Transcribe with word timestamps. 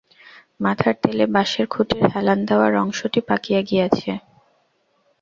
মাথার 0.59 0.95
তেলে 1.01 1.25
বাঁশের 1.35 1.65
খুঁটির 1.67 2.03
হেলান 2.13 2.39
দেওয়ার 2.45 2.73
অংশটি 2.75 3.19
পাকিয়া 3.29 3.61
গিয়াছে। 3.61 4.11